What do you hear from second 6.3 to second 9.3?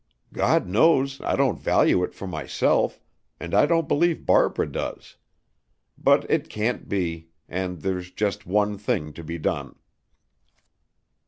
can't be. And there's just one thing to